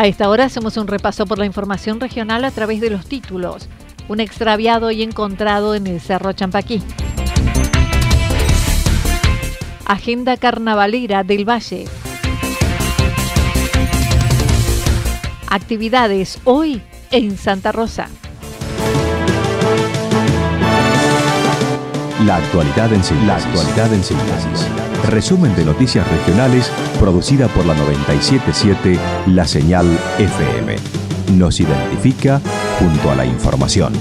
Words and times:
A 0.00 0.06
esta 0.06 0.30
hora 0.30 0.46
hacemos 0.46 0.78
un 0.78 0.86
repaso 0.86 1.26
por 1.26 1.38
la 1.38 1.44
información 1.44 2.00
regional 2.00 2.46
a 2.46 2.50
través 2.50 2.80
de 2.80 2.88
los 2.88 3.04
títulos. 3.04 3.68
Un 4.08 4.20
extraviado 4.20 4.90
y 4.90 5.02
encontrado 5.02 5.74
en 5.74 5.86
el 5.86 6.00
Cerro 6.00 6.32
Champaquí. 6.32 6.82
Agenda 9.84 10.38
carnavalera 10.38 11.22
del 11.22 11.46
Valle. 11.46 11.84
Actividades 15.50 16.40
hoy 16.44 16.80
en 17.10 17.36
Santa 17.36 17.70
Rosa. 17.70 18.08
La 22.26 22.36
actualidad 22.36 22.92
en 22.92 23.02
síntesis. 23.02 23.26
La 23.26 23.36
actualidad 23.36 23.94
en 23.94 24.04
síntesis. 24.04 24.68
Resumen 25.08 25.56
de 25.56 25.64
noticias 25.64 26.06
regionales 26.06 26.70
producida 26.98 27.48
por 27.48 27.64
la 27.64 27.74
977 27.74 28.98
La 29.28 29.46
Señal 29.46 29.86
FM. 30.18 30.76
Nos 31.38 31.60
identifica 31.60 32.42
junto 32.78 33.10
a 33.10 33.14
la 33.14 33.24
información. 33.24 33.94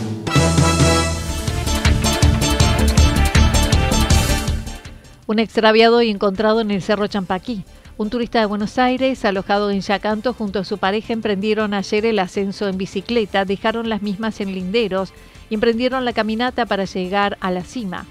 Un 5.26 5.40
extraviado 5.40 6.02
y 6.02 6.10
encontrado 6.10 6.60
en 6.60 6.72
el 6.72 6.82
Cerro 6.82 7.08
Champaquí. 7.08 7.64
Un 8.00 8.10
turista 8.10 8.40
de 8.40 8.46
Buenos 8.46 8.78
Aires, 8.78 9.26
alojado 9.26 9.70
en 9.72 9.82
Yacanto 9.82 10.34
junto 10.34 10.60
a 10.60 10.64
su 10.64 10.78
pareja, 10.78 11.12
emprendieron 11.12 11.74
ayer 11.74 12.06
el 12.06 12.20
ascenso 12.20 12.70
en 12.70 12.78
bicicleta, 12.78 13.44
dejaron 13.44 13.90
las 13.90 14.02
mismas 14.02 14.40
en 14.40 14.54
linderos 14.54 15.12
y 15.50 15.56
emprendieron 15.56 16.06
la 16.06 16.14
caminata 16.14 16.66
para 16.66 16.86
llegar 16.86 17.38
a 17.42 17.52
la 17.52 17.62
cima. 17.66 18.06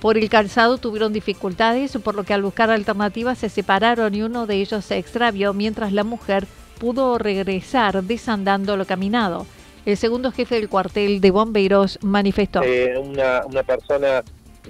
Por 0.00 0.16
el 0.16 0.30
calzado 0.30 0.78
tuvieron 0.78 1.12
dificultades, 1.12 1.94
por 2.02 2.14
lo 2.14 2.24
que 2.24 2.32
al 2.32 2.40
buscar 2.40 2.70
alternativas 2.70 3.36
se 3.36 3.50
separaron 3.50 4.14
y 4.14 4.22
uno 4.22 4.46
de 4.46 4.54
ellos 4.62 4.82
se 4.86 4.96
extravió 4.96 5.52
mientras 5.52 5.92
la 5.92 6.04
mujer 6.04 6.46
pudo 6.80 7.18
regresar 7.18 8.02
desandando 8.04 8.78
lo 8.78 8.86
caminado. 8.86 9.44
El 9.84 9.98
segundo 9.98 10.32
jefe 10.32 10.54
del 10.54 10.70
cuartel 10.70 11.20
de 11.20 11.30
bomberos 11.30 11.98
manifestó. 12.00 12.62
Eh, 12.62 12.96
una, 12.96 13.62
persona 13.62 14.22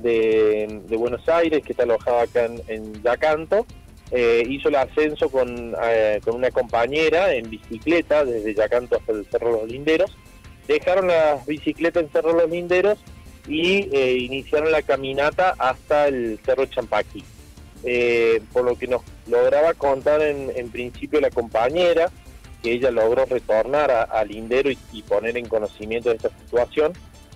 de, 0.03 0.83
Buenos 0.99 1.29
Aires 1.29 1.63
que 1.65 1.75
está 1.75 1.85
alojada 1.85 2.23
acá 2.23 2.47
en, 2.67 3.01
Yacanto 3.05 3.65
eh, 4.11 4.43
hizo 4.49 4.69
el 4.69 4.77
ascenso 4.77 5.29
con, 5.29 5.75
eh, 5.83 6.21
con 6.25 6.37
una 6.37 6.51
compañera 6.51 7.35
en 7.35 7.51
bicicleta 7.51 8.25
desde 8.25 8.55
Yacanto 8.55 8.97
hasta 8.97 9.13
el 9.13 9.27
Cerro 9.27 9.53
Los 9.53 9.71
Linderos. 9.71 10.17
Dejaron 10.67 11.09
las 11.09 11.45
bicicletas 11.47 12.05
en 12.05 12.11
Cerro 12.11 12.33
Los 12.33 12.51
Linderos 12.51 12.99
y 13.47 13.89
eh, 13.95 14.17
iniciaron 14.19 14.73
la 14.73 14.83
caminata 14.83 15.55
hasta 15.59 16.09
el 16.09 16.39
Cerro 16.45 16.67
Champaquí. 16.67 17.23
Eh, 17.85 18.43
por 18.53 18.65
lo 18.65 18.77
que 18.77 18.89
nos 18.89 19.03
lograba 19.29 19.73
contar 19.75 20.21
en, 20.23 20.71
principio 20.71 21.21
la 21.21 21.31
compañera, 21.31 22.11
que 22.63 22.73
ella 22.73 22.91
logró 22.91 23.25
retornar 23.25 24.09
al 24.11 24.29
Lindero 24.29 24.71
y, 24.71 25.03
poner 25.03 25.37
en 25.37 25.47
conocimiento 25.47 26.09
de 26.09 26.17
esta 26.17 26.31
situación. 26.31 26.93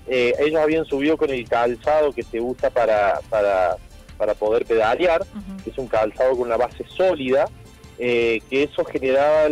Ellos 0.08 0.60
habían 0.60 0.84
subido 0.84 1.16
con 1.16 1.30
el 1.30 1.48
calzado 1.48 2.12
que 2.12 2.24
se 2.24 2.40
usa 2.40 2.70
para, 2.70 3.20
para 4.22 4.34
poder 4.34 4.64
pedalear, 4.64 5.26
que 5.64 5.70
es 5.70 5.78
un 5.78 5.88
calzado 5.88 6.30
con 6.36 6.42
una 6.42 6.56
base 6.56 6.84
sólida, 6.96 7.48
que 7.98 8.40
eso 8.50 8.84
generaba 8.84 9.48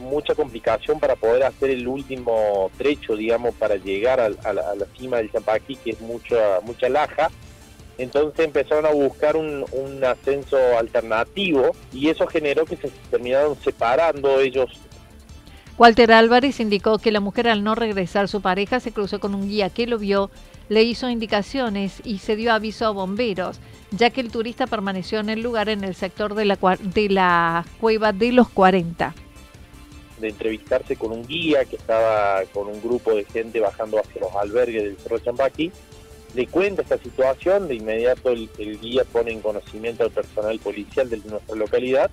mucha 0.00 0.34
complicación 0.34 0.98
para 0.98 1.14
poder 1.14 1.44
hacer 1.44 1.70
el 1.70 1.86
último 1.86 2.68
trecho, 2.76 3.14
digamos, 3.14 3.54
para 3.54 3.76
llegar 3.76 4.18
a, 4.18 4.28
la, 4.52 4.74
cima 4.98 5.18
del 5.18 5.30
Champaquí, 5.30 5.76
que 5.76 5.90
es 5.90 6.00
mucha, 6.00 6.60
mucha 6.64 6.88
laja. 6.88 7.30
Entonces 7.98 8.44
empezaron 8.44 8.84
a 8.84 8.90
buscar 8.90 9.36
un, 9.36 9.64
ascenso 10.04 10.56
alternativo 10.76 11.70
y 11.92 12.08
eso 12.08 12.26
generó 12.26 12.64
que 12.64 12.76
se 12.76 12.90
terminaron 13.10 13.56
separando 13.62 14.40
ellos. 14.40 14.70
Walter 15.78 16.10
Álvarez 16.10 16.58
indicó 16.58 16.98
que 16.98 17.12
la 17.12 17.20
mujer 17.20 17.48
al 17.48 17.62
no 17.62 17.76
regresar 17.76 18.26
su 18.26 18.40
pareja 18.40 18.80
se 18.80 18.90
cruzó 18.92 19.20
con 19.20 19.36
un 19.36 19.48
guía 19.48 19.70
que 19.70 19.86
lo 19.86 19.98
vio, 19.98 20.30
le 20.70 20.84
hizo 20.84 21.10
indicaciones 21.10 22.00
y 22.04 22.18
se 22.18 22.36
dio 22.36 22.52
aviso 22.52 22.86
a 22.86 22.90
bomberos, 22.90 23.58
ya 23.90 24.10
que 24.10 24.20
el 24.20 24.30
turista 24.30 24.68
permaneció 24.68 25.18
en 25.18 25.28
el 25.28 25.42
lugar 25.42 25.68
en 25.68 25.82
el 25.82 25.96
sector 25.96 26.34
de 26.34 26.44
la, 26.44 26.56
de 26.80 27.08
la 27.10 27.66
cueva 27.80 28.12
de 28.12 28.32
los 28.32 28.48
40 28.48 29.14
de 30.20 30.28
entrevistarse 30.28 30.96
con 30.96 31.12
un 31.12 31.26
guía 31.26 31.64
que 31.64 31.76
estaba 31.76 32.42
con 32.52 32.68
un 32.68 32.80
grupo 32.82 33.14
de 33.14 33.24
gente 33.24 33.58
bajando 33.58 33.98
hacia 33.98 34.20
los 34.20 34.36
albergues 34.36 34.82
del 34.82 34.98
Cerro 34.98 35.18
Champaqui, 35.18 35.72
le 36.34 36.46
cuenta 36.46 36.82
esta 36.82 36.98
situación, 36.98 37.68
de 37.68 37.76
inmediato 37.76 38.28
el, 38.28 38.50
guía 38.80 39.04
pone 39.10 39.32
en 39.32 39.40
conocimiento 39.40 40.04
al 40.04 40.10
personal 40.10 40.58
policial 40.60 41.08
de 41.08 41.16
nuestra 41.24 41.56
localidad, 41.56 42.10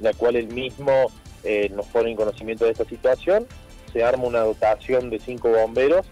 la 0.00 0.12
cual 0.14 0.34
él 0.34 0.48
mismo 0.48 1.12
eh, 1.44 1.70
nos 1.72 1.86
pone 1.86 2.10
en 2.10 2.16
conocimiento 2.16 2.64
de 2.64 2.72
esta 2.72 2.84
situación, 2.84 3.46
se 3.92 4.02
arma 4.02 4.24
una 4.24 4.40
dotación 4.40 5.08
de 5.08 5.20
cinco 5.20 5.50
bomberos 5.50 6.04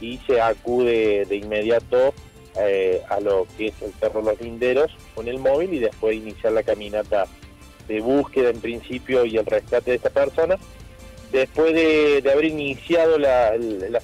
y 0.00 0.18
se 0.26 0.40
acude 0.40 1.24
de 1.26 1.36
inmediato 1.36 2.14
eh, 2.58 3.02
a 3.08 3.20
lo 3.20 3.46
que 3.56 3.68
es 3.68 3.82
el 3.82 3.92
Cerro 3.94 4.22
Los 4.22 4.40
Linderos 4.40 4.90
con 5.14 5.28
el 5.28 5.38
móvil 5.38 5.74
y 5.74 5.78
después 5.78 6.16
iniciar 6.16 6.52
la 6.52 6.62
caminata 6.62 7.26
de 7.88 8.00
búsqueda 8.00 8.50
en 8.50 8.60
principio 8.60 9.24
y 9.24 9.36
el 9.36 9.46
rescate 9.46 9.90
de 9.90 9.96
esta 9.96 10.10
persona 10.10 10.56
después 11.32 11.74
de, 11.74 12.30
haber 12.30 12.46
iniciado 12.46 13.18
la, 13.18 13.52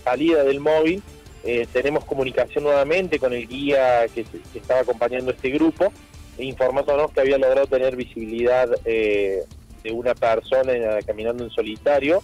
salida 0.02 0.44
del 0.44 0.60
móvil, 0.60 1.02
eh, 1.44 1.66
tenemos 1.72 2.04
comunicación 2.04 2.64
nuevamente 2.64 3.18
con 3.18 3.32
el 3.32 3.46
guía 3.48 4.06
que, 4.14 4.24
estaba 4.54 4.80
acompañando 4.80 5.30
este 5.30 5.50
grupo, 5.50 5.92
e 6.38 6.44
informándonos 6.44 7.10
que 7.12 7.20
había 7.20 7.38
logrado 7.38 7.66
tener 7.66 7.96
visibilidad 7.96 8.68
eh, 8.84 9.44
de 9.82 9.92
una 9.92 10.14
persona 10.14 10.72
caminando 11.06 11.44
en 11.44 11.50
solitario. 11.50 12.22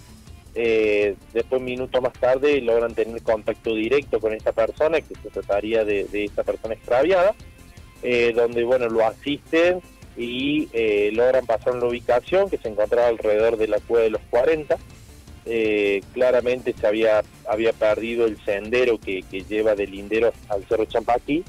Eh, 0.55 1.17
después, 1.33 1.63
minutos 1.63 2.03
más 2.03 2.13
tarde, 2.15 2.61
logran 2.61 2.95
tener 2.95 3.23
contacto 3.23 3.75
directo 3.75 4.21
con 4.21 4.33
esta 4.33 4.53
persona, 4.53 5.01
que 5.01 5.15
se 5.15 5.31
trataría 5.31 5.85
de, 5.85 6.05
de 6.05 6.25
esta 6.25 6.43
persona 6.43 6.75
extraviada, 6.75 7.35
donde 8.35 8.63
bueno 8.63 8.89
lo 8.89 9.05
asisten 9.05 9.81
y 10.17 10.69
logran 11.13 11.47
pasar 11.47 11.75
una 11.75 11.87
ubicación 11.87 12.49
que 12.49 12.57
se 12.59 12.69
encontraba 12.69 13.09
alrededor 13.09 13.57
de 13.57 13.67
la 13.67 13.81
cueva 13.81 14.05
de 14.05 14.11
los 14.11 14.21
40 14.31 14.79
eh, 15.51 16.03
claramente 16.13 16.75
se 16.79 16.87
había, 16.87 17.23
había 17.49 17.73
perdido 17.73 18.27
el 18.27 18.37
sendero 18.45 18.99
que, 18.99 19.25
lleva 19.49 19.75
del 19.75 19.93
Lindero 19.93 20.31
al 20.51 20.63
Cerro 20.67 20.85
Champaquí. 20.85 21.43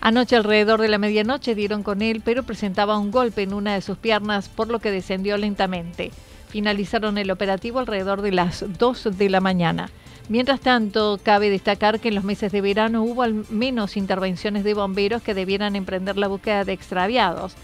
Anoche 0.00 0.36
alrededor 0.36 0.80
de 0.80 0.88
la 0.88 0.96
medianoche 0.96 1.54
dieron 1.54 1.82
con 1.82 2.00
él, 2.00 2.22
pero 2.24 2.44
presentaba 2.44 2.96
un 2.96 3.10
golpe 3.10 3.42
en 3.42 3.52
una 3.52 3.74
de 3.74 3.82
sus 3.82 3.98
piernas, 3.98 4.48
por 4.48 4.68
lo 4.68 4.78
que 4.78 4.90
descendió 4.90 5.36
lentamente. 5.36 6.12
Finalizaron 6.50 7.16
el 7.18 7.30
operativo 7.30 7.78
alrededor 7.78 8.22
de 8.22 8.32
las 8.32 8.64
2 8.78 9.16
de 9.16 9.30
la 9.30 9.40
mañana. 9.40 9.90
Mientras 10.28 10.60
tanto, 10.60 11.18
cabe 11.22 11.50
destacar 11.50 11.98
que 12.00 12.08
en 12.08 12.14
los 12.14 12.24
meses 12.24 12.52
de 12.52 12.60
verano 12.60 13.02
hubo 13.02 13.22
al 13.22 13.44
menos 13.50 13.96
intervenciones 13.96 14.62
de 14.62 14.74
bomberos 14.74 15.22
que 15.22 15.34
debieran 15.34 15.74
emprender 15.74 16.16
la 16.16 16.28
búsqueda 16.28 16.64
de 16.64 16.72
extraviados. 16.72 17.54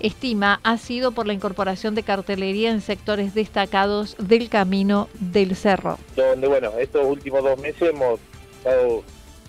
Estima 0.00 0.60
ha 0.62 0.76
sido 0.76 1.12
por 1.12 1.26
la 1.26 1.32
incorporación 1.32 1.94
de 1.94 2.02
cartelería 2.02 2.70
en 2.70 2.80
sectores 2.80 3.34
destacados 3.34 4.16
del 4.18 4.48
camino 4.48 5.08
del 5.20 5.56
cerro. 5.56 5.98
Donde, 6.14 6.48
bueno, 6.48 6.70
estos 6.78 7.04
últimos 7.06 7.42
dos 7.42 7.58
meses 7.58 7.90
hemos 7.90 8.20
estado 8.58 9.04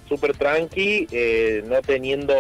súper 0.07 0.37
tranqui, 0.37 1.07
eh, 1.11 1.63
no 1.67 1.81
teniendo 1.81 2.33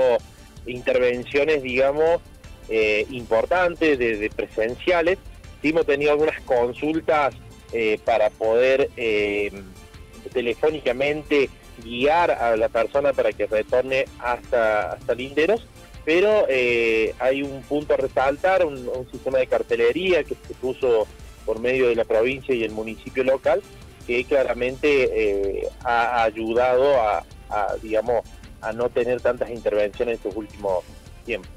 intervenciones, 0.65 1.63
digamos, 1.63 2.21
eh, 2.69 3.05
importantes, 3.09 3.97
de, 3.99 4.29
presenciales. 4.35 5.17
Hemos 5.63 5.85
tenido 5.85 6.11
algunas 6.11 6.39
consultas 6.41 7.35
eh, 7.73 7.99
para 8.05 8.29
poder 8.29 8.89
telefónicamente 10.33 11.49
guiar 11.83 12.31
a 12.31 12.55
la 12.55 12.69
persona 12.69 13.13
para 13.13 13.31
que 13.31 13.47
retorne 13.47 14.05
hasta, 14.19 14.93
hasta 14.93 15.13
Linderos, 15.13 15.65
pero 16.05 16.45
eh, 16.49 17.13
hay 17.19 17.43
un 17.43 17.61
punto 17.63 17.93
a 17.93 17.97
resaltar, 17.97 18.65
un, 18.65 18.89
sistema 19.11 19.39
de 19.39 19.47
cartelería 19.47 20.23
que 20.23 20.35
se 20.47 20.53
puso 20.53 21.07
por 21.45 21.59
medio 21.59 21.87
de 21.89 21.95
la 21.95 22.05
provincia 22.05 22.55
y 22.55 22.63
el 22.63 22.71
municipio 22.71 23.23
local, 23.23 23.61
que 24.05 24.23
claramente 24.23 25.09
eh, 25.11 25.67
ha 25.83 26.23
ayudado 26.23 26.95
a, 27.01 27.25
digamos, 27.81 28.23
a 28.61 28.71
no 28.71 28.89
tener 28.89 29.21
tantas 29.21 29.49
intervenciones 29.49 30.13
en 30.13 30.15
estos 30.15 30.35
últimos 30.35 30.83
tiempos. 31.25 31.51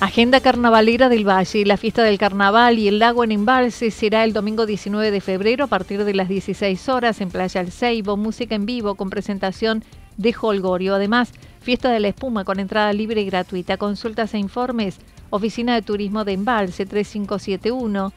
Agenda 0.00 0.40
carnavalera 0.40 1.08
del 1.08 1.28
Valle. 1.28 1.66
La 1.66 1.76
fiesta 1.76 2.04
del 2.04 2.18
carnaval 2.18 2.78
y 2.78 2.86
el 2.86 3.00
lago 3.00 3.24
en 3.24 3.32
embalse 3.32 3.90
será 3.90 4.22
el 4.22 4.32
domingo 4.32 4.64
19 4.64 5.10
de 5.10 5.20
febrero 5.20 5.64
a 5.64 5.66
partir 5.66 6.04
de 6.04 6.14
las 6.14 6.28
16 6.28 6.88
horas 6.88 7.20
en 7.20 7.30
Playa 7.30 7.60
El 7.60 7.72
Ceibo. 7.72 8.16
Música 8.16 8.54
en 8.54 8.64
vivo 8.64 8.94
con 8.94 9.10
presentación 9.10 9.82
de 10.16 10.32
Holgorio. 10.40 10.94
Además, 10.94 11.32
fiesta 11.60 11.90
de 11.90 11.98
la 11.98 12.08
espuma 12.08 12.44
con 12.44 12.60
entrada 12.60 12.92
libre 12.92 13.22
y 13.22 13.26
gratuita. 13.26 13.76
Consultas 13.76 14.34
e 14.34 14.38
informes. 14.38 14.98
Oficina 15.30 15.74
de 15.74 15.82
Turismo 15.82 16.24
de 16.24 16.34
Embalse 16.34 16.86
3571 16.86 18.12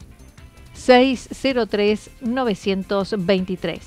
603 0.73 2.11
923. 2.21 3.79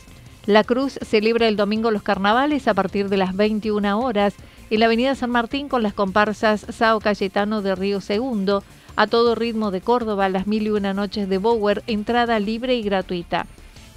La 0.47 0.65
Cruz 0.65 0.99
celebra 1.01 1.47
el 1.47 1.55
domingo 1.55 1.93
los 1.93 2.03
carnavales 2.03 2.67
a 2.67 2.75
partir 2.75 3.09
de 3.09 3.19
las 3.19 3.37
21 3.37 4.01
horas 4.01 4.35
en 4.71 4.81
la 4.81 4.87
avenida 4.87 5.15
San 5.15 5.31
Martín 5.31 5.69
con 5.69 5.83
las 5.83 5.95
comparsas 5.95 6.67
Sao 6.71 7.01
Cayetano 7.01 7.63
de 7.63 7.75
Río 7.75 8.01
Segundo, 8.01 8.63
a 8.97 9.07
todo 9.07 9.35
ritmo 9.35 9.71
de 9.71 9.81
Córdoba, 9.81 10.29
las 10.29 10.47
mil 10.47 10.65
y 10.67 10.71
una 10.71 10.95
noches 10.95 11.29
de 11.29 11.39
Bower, 11.39 11.83
entrada 11.87 12.39
libre 12.39 12.75
y 12.75 12.83
gratuita. 12.83 13.47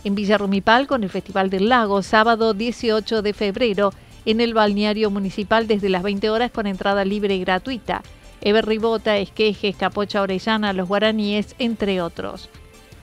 En 0.04 0.16
Villa 0.16 0.38
Rumipal 0.38 0.88
con 0.88 1.04
el 1.04 1.10
Festival 1.10 1.50
del 1.50 1.69
Lago, 1.69 2.02
sábado 2.02 2.54
18 2.54 3.22
de 3.22 3.34
febrero, 3.34 3.94
en 4.25 4.42
el 4.42 4.54
balneario 4.54 5.10
municipal 5.10 5.68
desde 5.68 5.90
las 5.90 6.04
20 6.04 6.30
horas 6.30 6.52
con 6.52 6.68
entrada 6.68 7.06
libre 7.06 7.36
y 7.36 7.40
gratuita. 7.42 8.02
Eber 8.42 8.66
Ribota, 8.66 9.18
Esquejes, 9.18 9.75
Capocha 9.75 10.22
Orellana, 10.22 10.74
Los 10.74 10.88
Guaraníes, 10.88 11.56
entre 11.60 12.02
otros. 12.02 12.50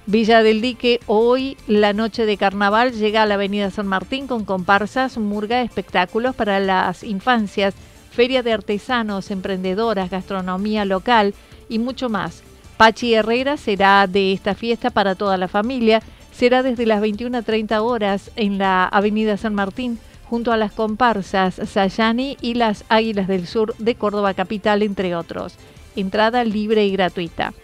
Villa 0.07 0.43
del 0.43 0.61
Dique, 0.61 1.01
hoy 1.07 1.57
la 1.67 1.95
noche 1.95 2.27
de 2.27 2.37
carnaval 2.37 2.93
llega 2.93 3.23
a 3.23 3.27
la 3.27 3.35
Avenida 3.35 3.71
San 3.71 3.87
Martín 3.87 4.27
con 4.27 4.45
comparsas, 4.45 5.17
murga, 5.17 5.63
espectáculos 5.63 6.35
para 6.35 6.61
las 6.61 7.03
infancias, 7.03 7.75
feria 8.11 8.43
de 8.43 8.53
artesanos, 8.53 9.31
emprendedoras, 9.31 10.11
gastronomía 10.11 10.85
local 10.85 11.33
y 11.71 11.79
mucho 11.79 12.11
más. 12.11 12.43
Pachi 12.77 13.15
Herrera 13.15 13.57
será 13.57 14.07
de 14.07 14.35
esta 14.35 14.55
fiesta 14.55 14.91
para 14.91 15.15
toda 15.15 15.39
la 15.39 15.49
familia, 15.49 16.03
será 16.33 16.63
desde 16.63 16.85
las 16.85 17.01
21 17.01 17.39
a 17.39 17.43
30 17.43 17.81
horas 17.81 18.31
en 18.37 18.59
la 18.59 18.85
Avenida 18.85 19.39
San 19.39 19.55
Martín 19.55 19.99
junto 20.29 20.53
a 20.53 20.59
las 20.59 20.73
comparsas 20.73 21.55
Sayani 21.55 22.37
y 22.43 22.55
las 22.55 22.85
Águilas 22.91 23.27
del 23.27 23.47
Sur 23.47 23.75
de 23.79 23.95
Córdoba 23.95 24.35
Capital, 24.35 24.83
entre 24.83 25.17
otros. 25.17 25.55
Entrada 25.97 26.45
libre 26.45 26.85
y 26.85 26.93
gratuita. 26.93 27.55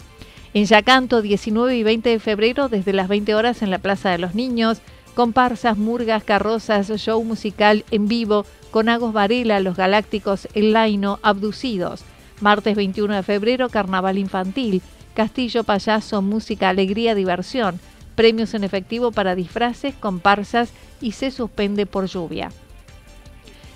En 0.52 0.64
Yacanto, 0.64 1.22
19 1.22 1.76
y 1.76 1.82
20 1.84 2.08
de 2.08 2.18
febrero, 2.18 2.68
desde 2.68 2.92
las 2.92 3.06
20 3.06 3.36
horas 3.36 3.62
en 3.62 3.70
la 3.70 3.78
Plaza 3.78 4.10
de 4.10 4.18
los 4.18 4.34
Niños, 4.34 4.80
comparsas, 5.14 5.78
murgas, 5.78 6.24
carrozas, 6.24 6.88
show 6.96 7.22
musical 7.22 7.84
en 7.92 8.08
vivo 8.08 8.44
con 8.72 8.88
Agos 8.88 9.12
Varela, 9.12 9.60
Los 9.60 9.76
Galácticos, 9.76 10.48
El 10.54 10.72
Laino, 10.72 11.20
Abducidos. 11.22 12.02
Martes 12.40 12.74
21 12.74 13.14
de 13.14 13.22
febrero, 13.22 13.68
Carnaval 13.68 14.18
Infantil, 14.18 14.82
Castillo 15.14 15.62
Payaso, 15.62 16.20
Música, 16.20 16.68
Alegría, 16.68 17.14
Diversión. 17.14 17.78
Premios 18.16 18.54
en 18.54 18.64
efectivo 18.64 19.12
para 19.12 19.36
disfraces, 19.36 19.94
comparsas 19.94 20.72
y 21.00 21.12
se 21.12 21.30
suspende 21.30 21.86
por 21.86 22.06
lluvia. 22.06 22.50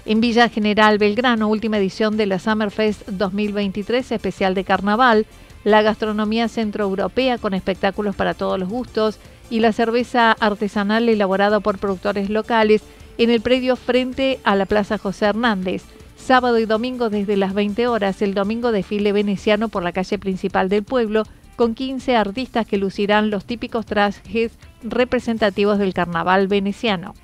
En 0.06 0.20
Villa 0.20 0.48
General 0.48 0.98
Belgrano, 0.98 1.48
última 1.48 1.78
edición 1.78 2.16
de 2.16 2.26
la 2.26 2.38
Summerfest 2.38 3.06
2023, 3.08 4.12
especial 4.12 4.54
de 4.54 4.64
Carnaval, 4.64 5.26
la 5.64 5.82
gastronomía 5.82 6.48
centroeuropea 6.48 7.38
con 7.38 7.54
espectáculos 7.54 8.14
para 8.14 8.34
todos 8.34 8.58
los 8.58 8.68
gustos 8.68 9.18
y 9.50 9.60
la 9.60 9.72
cerveza 9.72 10.32
artesanal 10.32 11.08
elaborada 11.08 11.60
por 11.60 11.78
productores 11.78 12.30
locales 12.30 12.82
en 13.18 13.30
el 13.30 13.40
predio 13.40 13.76
frente 13.76 14.40
a 14.44 14.56
la 14.56 14.66
Plaza 14.66 14.98
José 14.98 15.26
Hernández. 15.26 15.82
Sábado 16.16 16.58
y 16.58 16.66
domingo 16.66 17.10
desde 17.10 17.36
las 17.36 17.54
20 17.54 17.86
horas, 17.86 18.22
el 18.22 18.34
domingo 18.34 18.72
desfile 18.72 19.12
veneciano 19.12 19.68
por 19.68 19.82
la 19.82 19.92
calle 19.92 20.18
principal 20.18 20.68
del 20.68 20.82
pueblo 20.82 21.24
con 21.56 21.74
15 21.74 22.16
artistas 22.16 22.66
que 22.66 22.78
lucirán 22.78 23.30
los 23.30 23.44
típicos 23.44 23.86
trajes 23.86 24.52
representativos 24.82 25.78
del 25.78 25.94
carnaval 25.94 26.48
veneciano. 26.48 27.14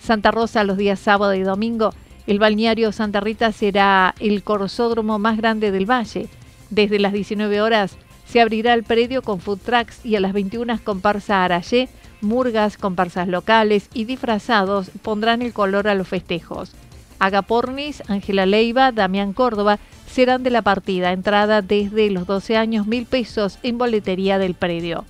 Santa 0.00 0.30
Rosa 0.30 0.64
los 0.64 0.76
días 0.76 1.00
sábado 1.00 1.34
y 1.34 1.42
domingo, 1.42 1.92
el 2.26 2.38
balneario 2.38 2.92
Santa 2.92 3.20
Rita 3.20 3.52
será 3.52 4.14
el 4.20 4.42
corsódromo 4.42 5.18
más 5.18 5.38
grande 5.38 5.70
del 5.70 5.90
valle. 5.90 6.28
Desde 6.70 6.98
las 6.98 7.12
19 7.12 7.60
horas 7.60 7.96
se 8.26 8.40
abrirá 8.40 8.74
el 8.74 8.82
predio 8.82 9.22
con 9.22 9.40
food 9.40 9.58
trucks 9.64 10.04
y 10.04 10.16
a 10.16 10.20
las 10.20 10.32
21 10.32 10.80
comparsa 10.84 11.44
Arayé, 11.44 11.88
murgas, 12.20 12.76
comparsas 12.76 13.28
locales 13.28 13.88
y 13.94 14.04
disfrazados 14.04 14.90
pondrán 15.02 15.40
el 15.40 15.52
color 15.52 15.88
a 15.88 15.94
los 15.94 16.08
festejos. 16.08 16.72
Agapornis, 17.18 18.02
Ángela 18.08 18.46
Leiva, 18.46 18.92
Damián 18.92 19.32
Córdoba 19.32 19.78
serán 20.06 20.42
de 20.42 20.50
la 20.50 20.62
partida, 20.62 21.12
entrada 21.12 21.62
desde 21.62 22.10
los 22.10 22.26
12 22.26 22.56
años, 22.56 22.86
mil 22.86 23.06
pesos 23.06 23.58
en 23.62 23.78
boletería 23.78 24.38
del 24.38 24.54
predio. 24.54 25.04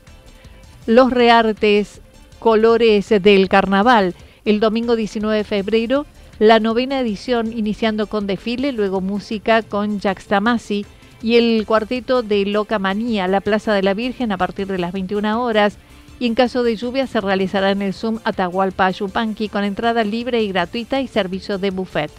Los 0.87 1.11
reartes, 1.11 2.01
colores 2.39 3.09
del 3.09 3.49
carnaval, 3.49 4.15
el 4.45 4.61
domingo 4.61 4.97
19 4.97 5.37
de 5.37 5.45
febrero, 5.45 6.07
la 6.39 6.61
novena 6.61 7.01
edición 7.01 7.53
iniciando 7.53 8.07
con 8.07 8.27
desfile, 8.27 8.73
luego 8.73 9.01
música 9.01 9.63
con 9.63 10.01
Jax 10.01 10.27
Tamasi, 10.27 10.87
y 11.23 11.37
el 11.37 11.65
cuarteto 11.67 12.23
de 12.23 12.45
Loca 12.47 12.79
Manía, 12.79 13.27
la 13.27 13.41
Plaza 13.41 13.73
de 13.73 13.83
la 13.83 13.95
Virgen, 13.95 14.33
a 14.33 14.39
partir 14.39 14.67
de 14.67 14.79
las 14.79 14.93
21 14.93 15.43
horas. 15.43 15.77
Y 16.21 16.27
en 16.27 16.35
caso 16.35 16.63
de 16.63 16.77
lluvia 16.77 17.07
se 17.07 17.21
realizará 17.21 17.71
en 17.71 17.83
el 17.83 17.95
Zoom 17.95 18.19
Atahualpa 18.25 18.91
Yupanqui 18.91 19.49
con 19.49 19.65
entrada 19.65 20.03
libre 20.05 20.43
y 20.43 20.49
gratuita 20.49 21.01
y 21.01 21.07
servicio 21.07 21.59
de 21.59 21.71
buffet. 21.71 22.11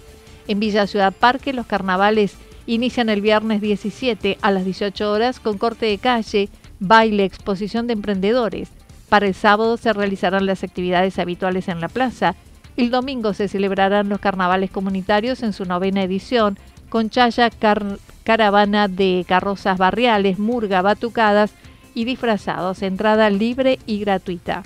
En 0.48 0.60
Villa 0.60 0.88
Ciudad 0.88 1.14
Parque 1.14 1.54
los 1.54 1.66
carnavales 1.66 2.36
inician 2.66 3.10
el 3.10 3.22
viernes 3.22 3.62
17 3.62 4.38
a 4.42 4.52
las 4.52 4.64
18 4.64 5.12
horas 5.12 5.40
con 5.40 5.58
corte 5.58 5.88
de 5.88 5.98
calle, 5.98 6.50
baile, 6.80 7.26
exposición 7.26 7.88
de 7.88 7.94
emprendedores. 7.94 8.70
Para 9.10 9.28
el 9.28 9.34
sábado 9.34 9.76
se 9.76 9.92
realizarán 9.92 10.46
las 10.46 10.64
actividades 10.64 11.20
habituales 11.20 11.68
en 11.68 11.82
la 11.82 11.90
plaza. 11.90 12.36
El 12.78 12.92
domingo 12.92 13.34
se 13.34 13.48
celebrarán 13.48 14.08
los 14.08 14.20
carnavales 14.20 14.72
comunitarios 14.72 15.44
en 15.44 15.52
su 15.52 15.66
novena 15.66 16.04
edición 16.04 16.58
con 16.90 17.10
chaya, 17.10 17.50
car 17.50 17.98
caravana 18.24 18.88
de 18.88 19.26
carrozas 19.28 19.78
barriales, 19.78 20.38
murga, 20.40 20.82
batucadas 20.82 21.52
y 21.96 22.06
disfrazados. 22.06 22.82
Entrada 22.82 23.30
libre 23.30 23.80
y 23.86 24.00
gratuita. 24.00 24.64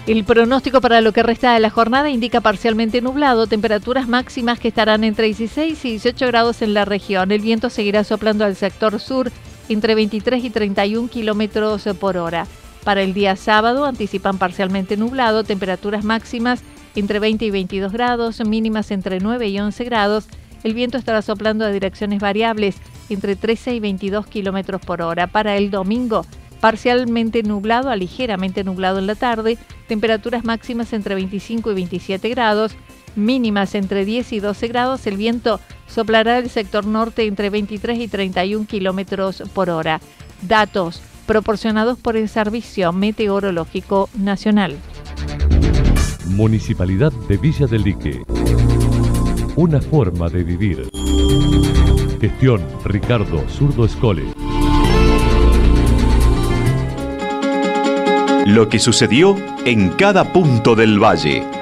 El 0.08 0.24
pronóstico 0.24 0.80
para 0.80 1.02
lo 1.02 1.12
que 1.12 1.22
resta 1.22 1.52
de 1.52 1.60
la 1.60 1.68
jornada 1.68 2.08
indica 2.08 2.40
parcialmente 2.40 3.02
nublado, 3.02 3.46
temperaturas 3.46 4.08
máximas 4.08 4.58
que 4.58 4.68
estarán 4.68 5.04
entre 5.04 5.26
16 5.26 5.84
y 5.84 5.90
18 5.90 6.26
grados 6.28 6.62
en 6.62 6.72
la 6.72 6.86
región. 6.86 7.30
El 7.30 7.42
viento 7.42 7.68
seguirá 7.68 8.04
soplando 8.04 8.46
al 8.46 8.56
sector 8.56 9.00
sur 9.00 9.30
entre 9.68 9.94
23 9.94 10.44
y 10.44 10.50
31 10.50 11.08
kilómetros 11.08 11.84
por 11.98 12.16
hora. 12.16 12.46
Para 12.84 13.02
el 13.02 13.12
día 13.14 13.36
sábado 13.36 13.84
anticipan 13.84 14.38
parcialmente 14.38 14.96
nublado, 14.96 15.44
temperaturas 15.44 16.04
máximas 16.04 16.62
entre 16.94 17.18
20 17.18 17.44
y 17.44 17.50
22 17.50 17.92
grados, 17.92 18.40
mínimas 18.44 18.90
entre 18.90 19.20
9 19.20 19.48
y 19.48 19.60
11 19.60 19.84
grados. 19.84 20.26
El 20.64 20.74
viento 20.74 20.98
estará 20.98 21.22
soplando 21.22 21.64
a 21.64 21.70
direcciones 21.70 22.20
variables 22.20 22.76
entre 23.08 23.36
13 23.36 23.74
y 23.74 23.80
22 23.80 24.26
kilómetros 24.26 24.80
por 24.80 25.02
hora. 25.02 25.26
Para 25.26 25.56
el 25.56 25.70
domingo 25.70 26.24
parcialmente 26.60 27.42
nublado 27.42 27.90
a 27.90 27.96
ligeramente 27.96 28.64
nublado 28.64 28.98
en 28.98 29.06
la 29.06 29.14
tarde, 29.14 29.58
temperaturas 29.86 30.44
máximas 30.44 30.92
entre 30.92 31.14
25 31.14 31.70
y 31.70 31.74
27 31.74 32.28
grados, 32.30 32.74
mínimas 33.18 33.74
entre 33.74 34.04
10 34.04 34.32
y 34.32 34.40
12 34.40 34.68
grados, 34.68 35.06
el 35.06 35.16
viento 35.16 35.60
soplará 35.86 36.40
del 36.40 36.50
sector 36.50 36.86
norte 36.86 37.26
entre 37.26 37.50
23 37.50 37.98
y 37.98 38.08
31 38.08 38.66
kilómetros 38.66 39.42
por 39.52 39.70
hora. 39.70 40.00
Datos 40.42 41.02
proporcionados 41.26 41.98
por 41.98 42.16
el 42.16 42.28
Servicio 42.28 42.92
Meteorológico 42.92 44.08
Nacional. 44.16 44.76
Municipalidad 46.28 47.12
de 47.28 47.36
Villa 47.36 47.66
del 47.66 47.82
Lique. 47.82 48.22
Una 49.56 49.80
forma 49.80 50.28
de 50.28 50.44
vivir. 50.44 50.88
Gestión 52.20 52.62
Ricardo 52.84 53.44
Zurdo 53.48 53.84
Escole. 53.84 54.24
Lo 58.46 58.68
que 58.68 58.78
sucedió 58.78 59.36
en 59.66 59.90
cada 59.90 60.32
punto 60.32 60.74
del 60.74 61.02
valle. 61.02 61.57